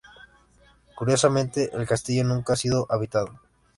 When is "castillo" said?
1.85-2.23